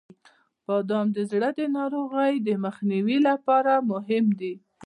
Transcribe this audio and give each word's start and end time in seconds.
•بادام 0.65 1.07
د 1.15 1.17
زړه 1.31 1.49
د 1.59 1.61
ناروغیو 1.77 2.43
د 2.47 2.49
مخنیوي 2.65 3.17
لپاره 3.29 3.73
مهم 3.91 4.25
دی. 4.39 4.53